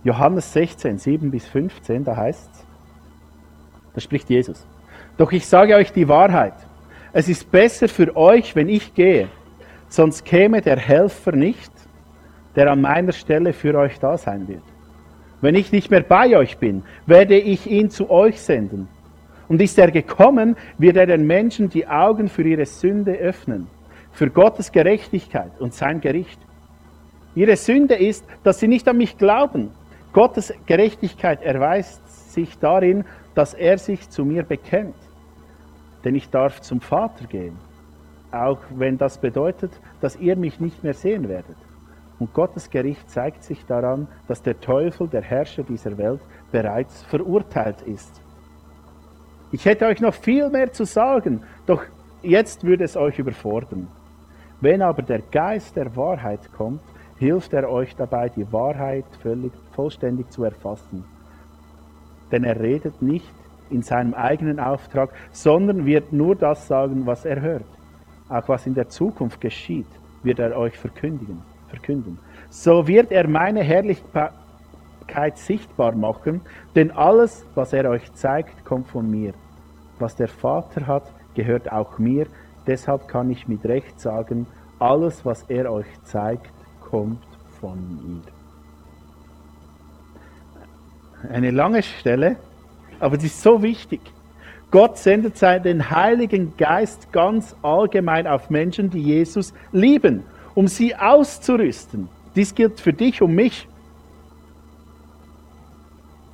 [0.04, 2.66] Johannes 16, 7 bis 15, da heißt es,
[3.96, 4.68] da spricht Jesus.
[5.18, 6.54] Doch ich sage euch die Wahrheit.
[7.12, 9.30] Es ist besser für euch, wenn ich gehe,
[9.90, 11.72] sonst käme der Helfer nicht
[12.56, 14.62] der an meiner Stelle für euch da sein wird.
[15.42, 18.88] Wenn ich nicht mehr bei euch bin, werde ich ihn zu euch senden.
[19.48, 23.66] Und ist er gekommen, wird er den Menschen die Augen für ihre Sünde öffnen,
[24.12, 26.40] für Gottes Gerechtigkeit und sein Gericht.
[27.36, 29.72] Ihre Sünde ist, dass sie nicht an mich glauben.
[30.13, 34.96] Gottes Gerechtigkeit erweist sich darin, dass er sich zu mir bekennt.
[36.04, 37.58] Denn ich darf zum Vater gehen,
[38.32, 41.56] auch wenn das bedeutet, dass ihr mich nicht mehr sehen werdet.
[42.20, 47.82] Und Gottes Gericht zeigt sich daran, dass der Teufel, der Herrscher dieser Welt, bereits verurteilt
[47.84, 48.22] ist.
[49.52, 51.84] Ich hätte euch noch viel mehr zu sagen, doch
[52.22, 53.88] jetzt würde es euch überfordern.
[54.60, 56.82] Wenn aber der Geist der Wahrheit kommt,
[57.22, 61.06] hilft er euch dabei, die Wahrheit völlig vollständig zu erfassen.
[62.32, 63.32] Denn er redet nicht
[63.70, 67.72] in seinem eigenen Auftrag, sondern wird nur das sagen, was er hört.
[68.28, 69.86] Auch was in der Zukunft geschieht,
[70.24, 72.18] wird er euch verkündigen verkünden.
[72.50, 74.34] So wird er meine Herrlichkeit
[75.36, 76.42] sichtbar machen,
[76.76, 79.34] denn alles, was er euch zeigt, kommt von mir.
[80.00, 81.04] Was der Vater hat,
[81.36, 82.26] gehört auch mir,
[82.66, 84.48] deshalb kann ich mit Recht sagen,
[84.80, 86.52] alles, was er euch zeigt,
[86.91, 87.23] kommt
[87.60, 88.21] von mir.
[91.34, 92.36] Eine lange Stelle,
[92.99, 94.01] aber sie ist so wichtig.
[94.69, 100.23] Gott sendet seinen Heiligen Geist ganz allgemein auf Menschen, die Jesus lieben
[100.56, 102.10] um sie auszurüsten.
[102.36, 103.67] Dies gilt für dich und mich.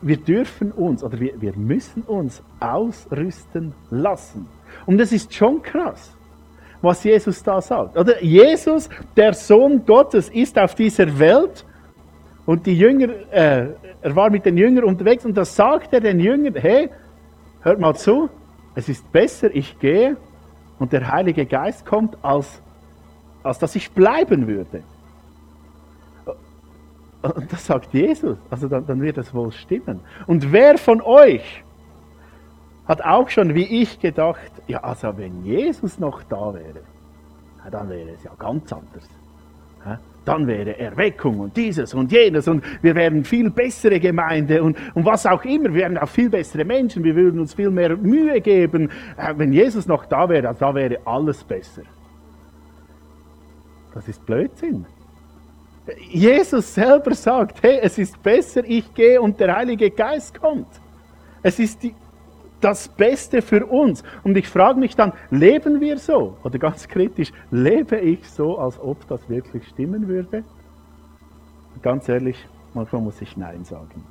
[0.01, 4.47] Wir dürfen uns oder wir, wir müssen uns ausrüsten lassen.
[4.85, 6.11] Und das ist schon krass.
[6.87, 7.97] Was Jesus da sagt.
[7.97, 11.65] Oder Jesus, der Sohn Gottes, ist auf dieser Welt
[12.45, 13.67] und die Jünger, äh,
[14.01, 16.89] er war mit den Jüngern unterwegs und da sagt er den Jüngern, hey,
[17.61, 18.29] hört mal zu,
[18.75, 20.17] es ist besser, ich gehe
[20.79, 22.61] und der Heilige Geist kommt, als,
[23.43, 24.83] als dass ich bleiben würde.
[27.21, 29.99] Und das sagt Jesus, also dann, dann wird es wohl stimmen.
[30.27, 31.63] Und wer von euch
[32.87, 36.81] hat auch schon wie ich gedacht, ja, also wenn Jesus noch da wäre,
[37.69, 39.09] dann wäre es ja ganz anders.
[40.25, 45.05] Dann wäre Erweckung und dieses und jenes und wir wären viel bessere Gemeinde und, und
[45.05, 45.73] was auch immer.
[45.73, 48.89] Wir wären auch viel bessere Menschen, wir würden uns viel mehr Mühe geben.
[49.35, 51.83] Wenn Jesus noch da wäre, da wäre alles besser.
[53.93, 54.85] Das ist Blödsinn.
[56.09, 60.67] Jesus selber sagt, hey, es ist besser, ich gehe und der Heilige Geist kommt.
[61.41, 61.95] Es ist die,
[62.61, 64.03] das Beste für uns.
[64.23, 66.37] Und ich frage mich dann, leben wir so?
[66.43, 70.43] Oder ganz kritisch, lebe ich so, als ob das wirklich stimmen würde?
[71.81, 74.03] Ganz ehrlich, manchmal muss ich Nein sagen.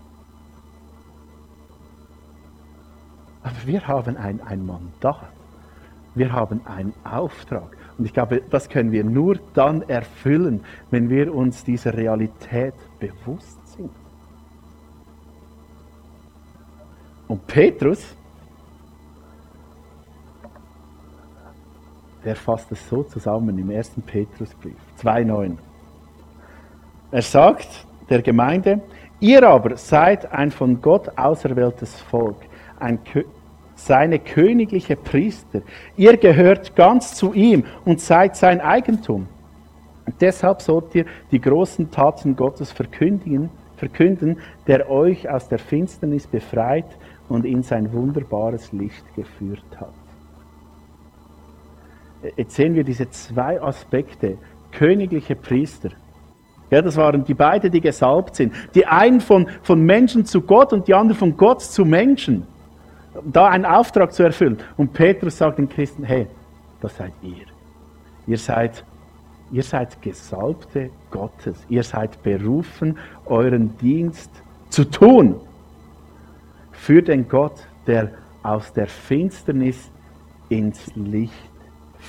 [3.42, 5.28] Aber wir haben ein, ein Mandat.
[6.14, 7.76] Wir haben einen Auftrag.
[7.98, 13.66] Und ich glaube, das können wir nur dann erfüllen, wenn wir uns dieser Realität bewusst
[13.76, 13.90] sind.
[17.28, 18.16] Und Petrus,
[22.26, 25.52] der fasst es so zusammen im ersten Petrusbrief 2,9.
[27.12, 28.80] Er sagt der Gemeinde,
[29.20, 32.36] ihr aber seid ein von Gott auserwähltes Volk,
[32.80, 32.98] ein,
[33.76, 35.62] seine königliche Priester.
[35.96, 39.28] Ihr gehört ganz zu ihm und seid sein Eigentum.
[40.04, 46.26] Und deshalb sollt ihr die großen Taten Gottes verkündigen, verkünden, der euch aus der Finsternis
[46.26, 46.86] befreit
[47.28, 49.92] und in sein wunderbares Licht geführt hat.
[52.36, 54.38] Jetzt sehen wir diese zwei Aspekte.
[54.72, 55.90] Königliche Priester.
[56.70, 58.52] Ja, das waren die beiden, die gesalbt sind.
[58.74, 62.46] Die einen von, von Menschen zu Gott und die anderen von Gott zu Menschen
[63.24, 64.58] da einen Auftrag zu erfüllen.
[64.76, 66.26] Und Petrus sagt den Christen, hey,
[66.80, 67.46] das seid ihr.
[68.26, 68.84] Ihr seid,
[69.50, 71.64] ihr seid Gesalbte Gottes.
[71.68, 74.30] Ihr seid berufen, euren Dienst
[74.68, 75.36] zu tun.
[76.72, 78.10] Für den Gott, der
[78.42, 79.90] aus der Finsternis
[80.48, 81.50] ins Licht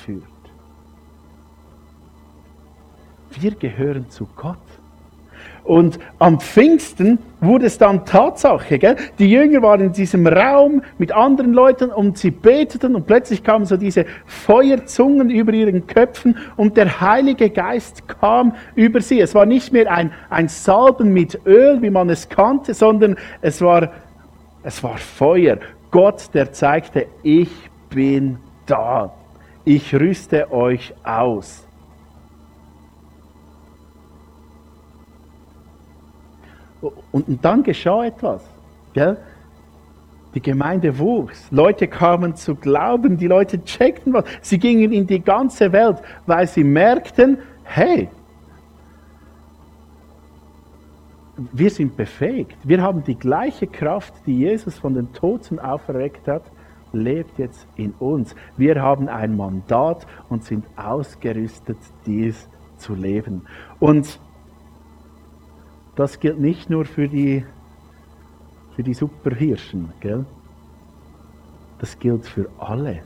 [0.05, 0.23] führt.
[3.39, 4.57] Wir gehören zu Gott.
[5.67, 8.79] Und am Pfingsten wurde es dann Tatsache.
[8.79, 8.95] Gell?
[9.19, 13.65] Die Jünger waren in diesem Raum mit anderen Leuten und sie beteten und plötzlich kamen
[13.65, 19.19] so diese Feuerzungen über ihren Köpfen und der Heilige Geist kam über sie.
[19.19, 23.61] Es war nicht mehr ein, ein Salben mit Öl, wie man es kannte, sondern es
[23.61, 23.91] war,
[24.63, 25.57] es war Feuer.
[25.91, 27.51] Gott, der zeigte, ich
[27.89, 29.16] bin da.
[29.67, 31.67] Ich rüste euch aus.
[37.11, 38.45] Und, dann geschah etwas.
[38.93, 39.17] Gell?
[40.33, 41.51] Die Gemeinde wuchs.
[41.51, 43.17] Leute kamen zu glauben.
[43.17, 44.23] Die Leute checkten was.
[44.39, 48.07] Sie gingen in die ganze Welt, weil sie merkten, hey,
[51.51, 52.57] wir sind befähigt.
[52.63, 56.43] Wir haben die gleiche Kraft, die Jesus von den Toten auferweckt hat,
[56.97, 58.35] lebt jetzt in uns.
[58.57, 63.43] Wir haben ein Mandat und sind ausgerüstet, dies zu leben.
[63.79, 64.19] Und
[65.95, 67.45] das gilt nicht nur für die,
[68.75, 70.25] für die Superhirschen, gell?
[71.79, 73.01] Das gilt für alle.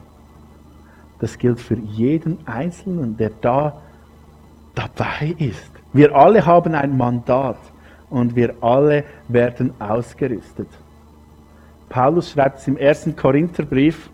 [1.20, 3.82] Das gilt für jeden Einzelnen, der da
[4.76, 5.72] dabei ist.
[5.94, 7.58] Wir alle haben ein Mandat
[8.10, 10.68] und wir alle werden ausgerüstet.
[11.92, 14.10] Paulus schreibt es im ersten Korintherbrief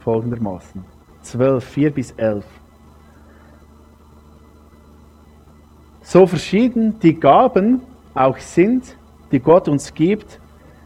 [0.00, 0.84] folgendermaßen.
[1.22, 2.44] 12, 4 bis 11.
[6.02, 7.82] So verschieden die Gaben
[8.14, 8.96] auch sind,
[9.30, 10.40] die Gott uns gibt,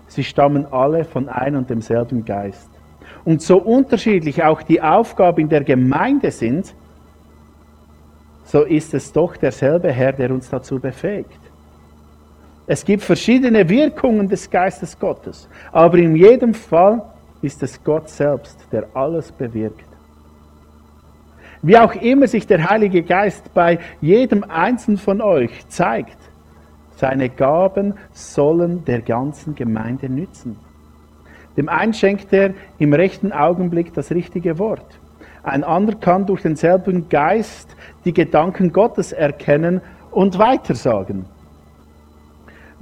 [0.06, 2.68] sie stammen alle von einem und demselben Geist.
[3.24, 6.74] Und so unterschiedlich auch die Aufgaben in der Gemeinde sind,
[8.44, 11.40] so ist es doch derselbe Herr, der uns dazu befähigt.
[12.72, 17.02] Es gibt verschiedene Wirkungen des Geistes Gottes, aber in jedem Fall
[17.42, 19.88] ist es Gott selbst, der alles bewirkt.
[21.62, 26.16] Wie auch immer sich der Heilige Geist bei jedem Einzelnen von euch zeigt,
[26.94, 30.56] seine Gaben sollen der ganzen Gemeinde nützen.
[31.56, 35.00] Dem einen schenkt er im rechten Augenblick das richtige Wort.
[35.42, 39.80] Ein anderer kann durch denselben Geist die Gedanken Gottes erkennen
[40.12, 41.24] und weitersagen.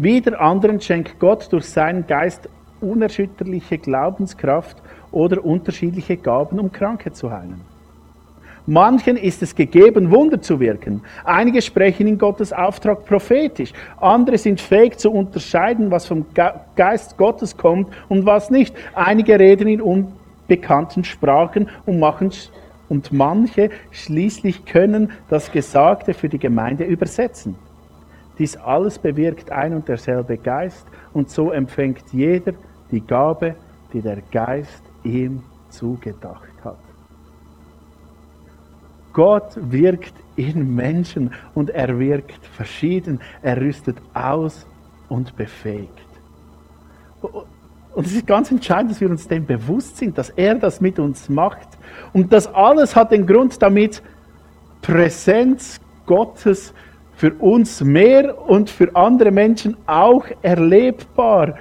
[0.00, 2.48] Wieder anderen schenkt Gott durch seinen Geist
[2.80, 4.76] unerschütterliche Glaubenskraft
[5.11, 7.61] oder unterschiedliche Gaben, um Kranke zu heilen.
[8.64, 11.02] Manchen ist es gegeben, Wunder zu wirken.
[11.24, 13.72] Einige sprechen in Gottes Auftrag prophetisch.
[13.96, 16.26] Andere sind fähig zu unterscheiden, was vom
[16.76, 18.76] Geist Gottes kommt und was nicht.
[18.94, 22.30] Einige reden in unbekannten Sprachen und machen
[22.88, 27.56] und manche schließlich können das Gesagte für die Gemeinde übersetzen.
[28.38, 32.53] Dies alles bewirkt ein und derselbe Geist und so empfängt jeder
[32.90, 33.57] die Gabe,
[33.92, 36.79] die der Geist ihm zugedacht hat.
[39.12, 43.20] Gott wirkt in Menschen und er wirkt verschieden.
[43.42, 44.66] Er rüstet aus
[45.09, 45.90] und befähigt.
[47.94, 51.01] Und es ist ganz entscheidend, dass wir uns dem bewusst sind, dass er das mit
[51.01, 51.66] uns macht.
[52.12, 54.03] Und das alles hat den Grund, damit
[54.83, 56.72] Präsenz Gottes
[57.18, 61.59] für uns mehr und für andere Menschen auch erlebbar,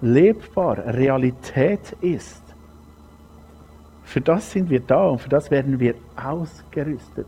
[0.00, 2.44] lebbar, Realität ist.
[4.04, 7.26] Für das sind wir da und für das werden wir ausgerüstet.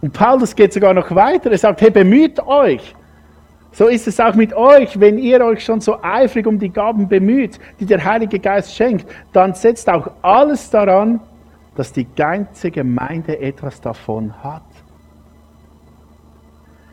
[0.00, 1.50] Und Paulus geht sogar noch weiter.
[1.50, 2.96] Er sagt, hey, bemüht euch.
[3.72, 4.98] So ist es auch mit euch.
[4.98, 9.06] Wenn ihr euch schon so eifrig um die Gaben bemüht, die der Heilige Geist schenkt,
[9.34, 11.20] dann setzt auch alles daran,
[11.74, 14.62] dass die ganze Gemeinde etwas davon hat.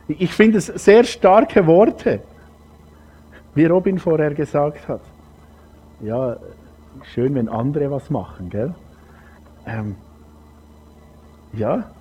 [0.08, 2.22] Ich finde es sehr starke Worte,
[3.54, 5.02] wie Robin vorher gesagt hat.
[6.02, 6.38] Ja,
[7.14, 8.74] schön, wenn andere was machen, gell?
[9.66, 9.96] Ähm,
[11.54, 11.92] ja.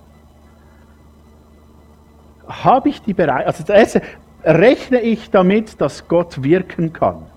[2.47, 4.01] Habe ich die Bereitschaft, also das erste,
[4.43, 7.28] rechne ich damit, dass Gott wirken kann?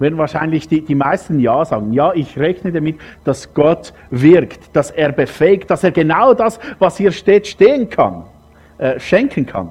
[0.00, 1.92] Werden wahrscheinlich die, die meisten Ja sagen.
[1.92, 6.96] Ja, ich rechne damit, dass Gott wirkt, dass er befähigt, dass er genau das, was
[6.96, 8.24] hier steht, stehen kann,
[8.78, 9.70] äh, schenken kann.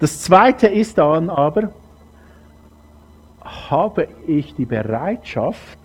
[0.00, 1.70] Das Zweite ist dann aber,
[3.44, 5.78] habe ich die Bereitschaft,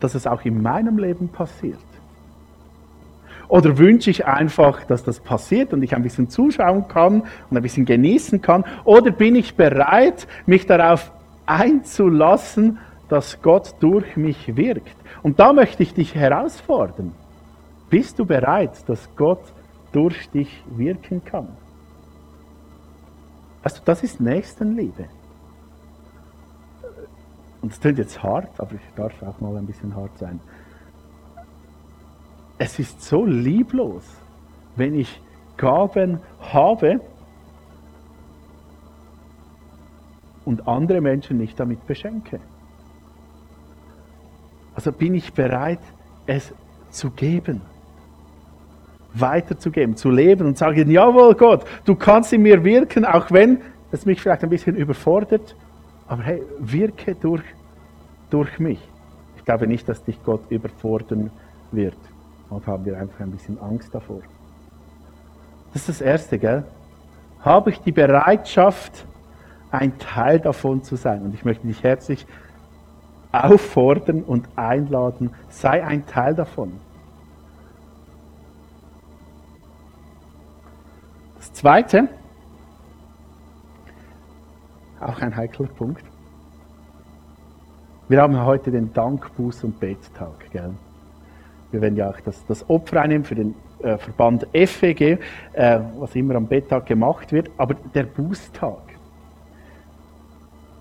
[0.00, 1.78] dass es auch in meinem Leben passiert?
[3.48, 7.62] Oder wünsche ich einfach, dass das passiert und ich ein bisschen zuschauen kann und ein
[7.62, 8.64] bisschen genießen kann?
[8.84, 11.12] Oder bin ich bereit, mich darauf
[11.46, 12.78] einzulassen,
[13.08, 14.96] dass Gott durch mich wirkt?
[15.22, 17.12] Und da möchte ich dich herausfordern.
[17.88, 19.42] Bist du bereit, dass Gott
[19.92, 21.48] durch dich wirken kann?
[23.62, 25.06] Also das ist Nächstenliebe.
[27.62, 30.40] Und es klingt jetzt hart, aber ich darf auch mal ein bisschen hart sein
[32.58, 34.04] es ist so lieblos,
[34.76, 35.20] wenn ich
[35.56, 37.00] Gaben habe
[40.44, 42.40] und andere Menschen nicht damit beschenke.
[44.74, 45.80] Also bin ich bereit,
[46.26, 46.52] es
[46.90, 47.62] zu geben,
[49.14, 54.04] weiterzugeben, zu leben und sagen, jawohl Gott, du kannst in mir wirken, auch wenn es
[54.04, 55.56] mich vielleicht ein bisschen überfordert,
[56.06, 57.42] aber hey, wirke durch,
[58.30, 58.80] durch mich.
[59.36, 61.30] Ich glaube nicht, dass dich Gott überfordern
[61.72, 61.96] wird.
[62.50, 64.20] Manchmal haben wir einfach ein bisschen Angst davor.
[65.72, 66.64] Das ist das Erste, gell?
[67.40, 69.06] Habe ich die Bereitschaft,
[69.70, 71.22] ein Teil davon zu sein?
[71.22, 72.26] Und ich möchte dich herzlich
[73.32, 76.80] auffordern und einladen, sei ein Teil davon.
[81.36, 82.08] Das Zweite,
[85.00, 86.04] auch ein heikler Punkt.
[88.08, 90.74] Wir haben heute den Dank, Buß und Bettag, gell?
[91.72, 95.18] Wir werden ja auch das, das Opfer einnehmen für den äh, Verband FEG,
[95.52, 97.50] äh, was immer am Betttag gemacht wird.
[97.56, 98.78] Aber der Bußtag,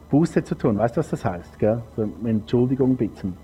[0.10, 1.60] Buße zu tun, weißt du, was das heißt?
[1.60, 1.82] Gell?
[1.96, 3.36] So, Entschuldigung bitten.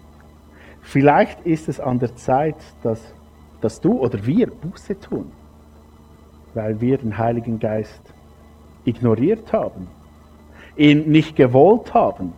[0.81, 3.13] Vielleicht ist es an der Zeit, dass,
[3.59, 5.31] dass du oder wir Buße tun,
[6.53, 8.01] weil wir den Heiligen Geist
[8.85, 9.87] ignoriert haben,
[10.75, 12.33] ihn nicht gewollt haben.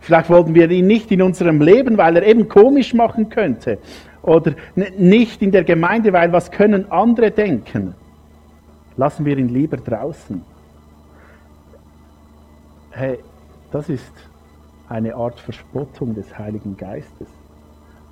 [0.00, 3.78] Vielleicht wollten wir ihn nicht in unserem Leben, weil er eben komisch machen könnte
[4.26, 4.54] oder
[4.96, 7.94] nicht in der Gemeinde, weil was können andere denken?
[8.96, 10.42] Lassen wir ihn lieber draußen.
[12.90, 13.18] Hey,
[13.70, 14.12] das ist
[14.88, 17.28] eine Art Verspottung des Heiligen Geistes.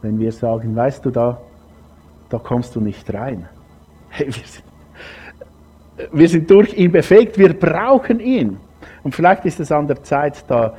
[0.02, 1.40] Wenn wir sagen, weißt du, da,
[2.28, 3.48] da kommst du nicht rein.
[4.10, 4.64] Hey, wir sind,
[6.12, 8.58] wir sind durch ihn befähigt, wir brauchen ihn.
[9.02, 10.74] Und vielleicht ist es an der Zeit, da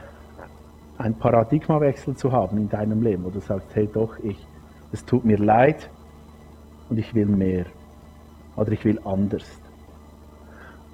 [0.97, 4.37] einen Paradigmawechsel zu haben in deinem Leben, wo du sagst, hey doch, ich,
[4.95, 5.89] es tut mir leid
[6.89, 7.65] und ich will mehr
[8.55, 9.45] oder ich will anders.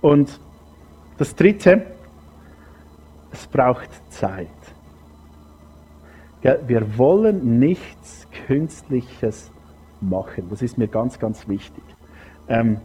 [0.02, 0.40] Und
[1.20, 1.86] das Dritte,
[3.32, 4.48] es braucht Zeit.
[6.42, 9.52] Wir wollen nichts Künstliches
[10.02, 10.48] machen.
[10.50, 11.84] Das ist mir ganz, ganz wichtig.
[12.48, 12.80] Ähm,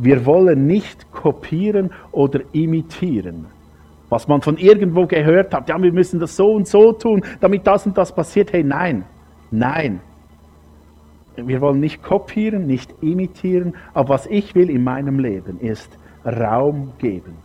[0.00, 3.46] Wir wollen nicht kopieren oder imitieren.
[4.10, 7.66] Was man von irgendwo gehört hat, ja, wir müssen das so und so tun, damit
[7.66, 8.52] das und das passiert.
[8.52, 9.04] Hey, nein,
[9.50, 10.00] nein.
[11.46, 16.92] Wir wollen nicht kopieren, nicht imitieren, aber was ich will in meinem Leben ist Raum
[16.98, 17.36] geben.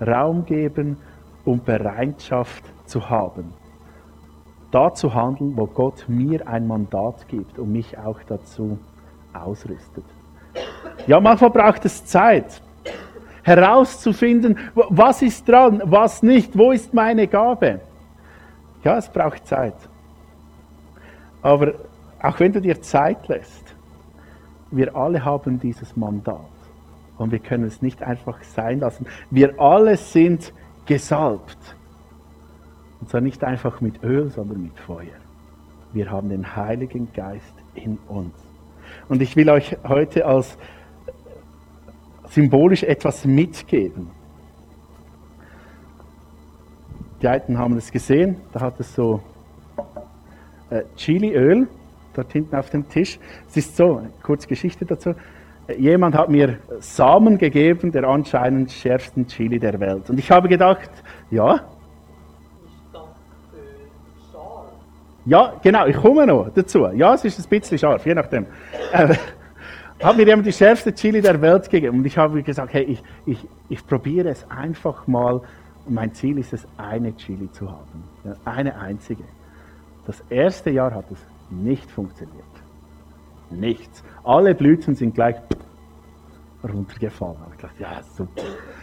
[0.00, 0.98] Raum geben,
[1.44, 3.54] um Bereitschaft zu haben.
[4.70, 8.78] Da zu handeln, wo Gott mir ein Mandat gibt und mich auch dazu
[9.32, 10.04] ausrüstet.
[11.06, 12.60] Ja, manchmal braucht es Zeit,
[13.42, 17.80] herauszufinden, was ist dran, was nicht, wo ist meine Gabe.
[18.82, 19.76] Ja, es braucht Zeit.
[21.40, 21.74] Aber
[22.24, 23.76] auch wenn du dir Zeit lässt,
[24.70, 26.40] wir alle haben dieses Mandat
[27.18, 29.06] und wir können es nicht einfach sein lassen.
[29.30, 30.52] Wir alle sind
[30.86, 31.76] gesalbt.
[33.00, 35.20] Und zwar nicht einfach mit Öl, sondern mit Feuer.
[35.92, 38.34] Wir haben den Heiligen Geist in uns.
[39.08, 40.56] Und ich will euch heute als
[42.30, 44.10] symbolisch etwas mitgeben.
[47.20, 49.22] Die einen haben es gesehen, da hat es so
[50.70, 51.68] äh, Chiliöl
[52.14, 53.18] dort hinten auf dem Tisch.
[53.48, 55.14] Es ist so, kurze Geschichte dazu.
[55.78, 60.10] Jemand hat mir Samen gegeben, der anscheinend schärfsten Chili der Welt.
[60.10, 60.90] Und ich habe gedacht,
[61.30, 61.60] ja.
[65.26, 66.86] Ja, genau, ich komme noch dazu.
[66.94, 68.44] Ja, es ist ein bisschen scharf, je nachdem.
[68.92, 69.14] Äh,
[70.02, 72.00] hat mir jemand die schärfste Chili der Welt gegeben.
[72.00, 73.38] Und ich habe gesagt, hey, ich, ich,
[73.70, 75.40] ich probiere es einfach mal.
[75.86, 78.04] Und mein Ziel ist es, eine Chili zu haben.
[78.44, 79.24] Eine einzige.
[80.06, 81.18] Das erste Jahr hat es
[81.50, 82.44] nicht funktioniert.
[83.50, 84.02] Nichts.
[84.24, 85.36] Alle Blüten sind gleich
[86.62, 87.36] runtergefallen.
[87.54, 88.42] Ich dachte, ja, super.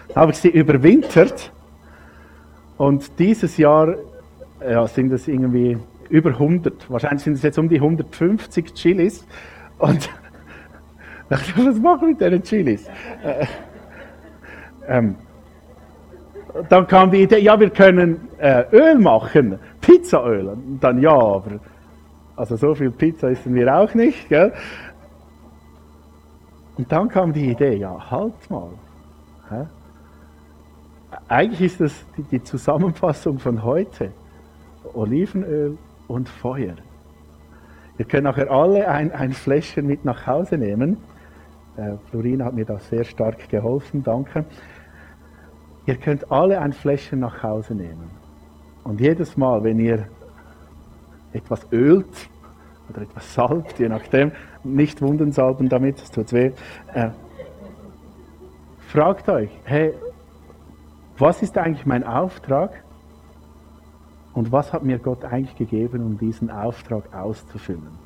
[0.09, 1.51] Dann habe ich sie überwintert.
[2.77, 3.95] Und dieses Jahr
[4.61, 5.77] ja, sind es irgendwie
[6.09, 6.89] über 100.
[6.89, 9.25] Wahrscheinlich sind es jetzt um die 150 Chilis.
[9.77, 10.09] Und
[11.29, 12.87] dachte, was machen wir mit diesen Chilis?
[13.23, 13.45] Äh,
[14.87, 15.15] ähm,
[16.69, 20.49] dann kam die Idee, ja, wir können äh, Öl machen, Pizzaöl.
[20.49, 21.59] Und dann ja, aber
[22.35, 24.29] also so viel Pizza essen wir auch nicht.
[24.29, 24.53] Gell?
[26.77, 28.69] Und dann kam die Idee, ja, halt mal.
[29.49, 29.65] Hä?
[31.27, 34.11] Eigentlich ist das die, Zusammenfassung von heute.
[34.93, 35.77] Olivenöl
[36.07, 36.75] und Feuer.
[37.97, 40.97] Ihr könnt nachher alle ein, ein Fläschchen mit nach Hause nehmen.
[41.77, 44.45] Äh, Florina hat mir da sehr stark geholfen, danke.
[45.85, 48.09] Ihr könnt alle ein Fläschchen nach Hause nehmen.
[48.83, 50.07] Und jedes Mal, wenn ihr
[51.33, 52.29] etwas ölt
[52.89, 54.31] oder etwas salbt, je nachdem,
[54.63, 56.51] nicht Wunden salben damit, es tut weh.
[56.93, 57.09] Äh,
[58.87, 59.93] fragt euch, hey,
[61.17, 62.83] was ist eigentlich mein Auftrag?
[64.33, 67.99] Und was hat mir Gott eigentlich gegeben, um diesen Auftrag auszufüllen?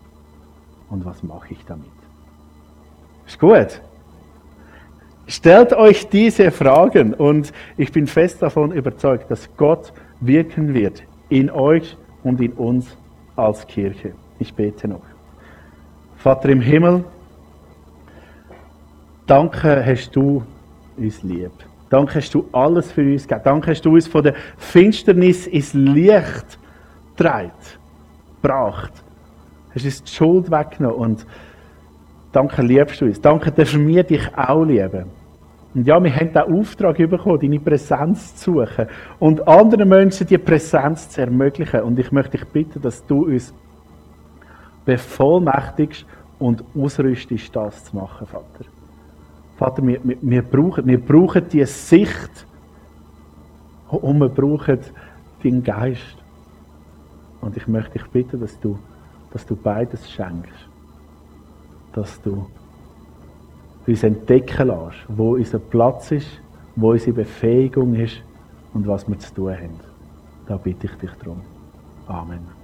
[0.89, 1.85] Und was mache ich damit?
[3.25, 3.81] Ist gut.
[5.27, 11.49] Stellt euch diese Fragen und ich bin fest davon überzeugt, dass Gott wirken wird in
[11.49, 12.95] euch und in uns
[13.35, 14.13] als Kirche.
[14.39, 15.01] Ich bete noch.
[16.17, 17.03] Vater im Himmel,
[19.27, 20.43] danke hast du
[20.97, 21.51] uns lieb.
[21.89, 23.41] Danke hast du alles für uns gegeben.
[23.45, 26.57] Danke hast du uns von der Finsternis ins Licht
[27.15, 27.51] getragen,
[28.41, 28.91] gebracht.
[29.73, 31.25] Hast uns die Schuld weggenommen und
[32.31, 33.21] danke liebst du uns.
[33.21, 35.05] Danke dürfen wir dich auch lieben.
[35.75, 38.87] Und ja, wir haben den Auftrag bekommen, deine Präsenz zu suchen
[39.19, 41.81] und anderen Menschen die Präsenz zu ermöglichen.
[41.81, 43.53] Und ich möchte dich bitten, dass du uns
[44.85, 46.05] bevollmächtigst
[46.39, 48.65] und ausrüstest, das zu machen, Vater.
[49.57, 52.47] Vater, wir, wir, wir, brauchen, wir brauchen diese Sicht
[53.89, 54.79] und wir brauchen
[55.43, 56.17] deinen Geist.
[57.41, 58.79] Und ich möchte dich bitten, dass du,
[59.33, 60.69] dass du beides schenkst.
[61.91, 62.47] Dass du
[63.87, 66.27] uns entdecken lässt, wo unser Platz ist,
[66.75, 68.21] wo unsere Befähigung ist
[68.73, 69.79] und was wir zu tun haben.
[70.47, 71.41] Da bitte ich dich darum.
[72.07, 72.54] Amen.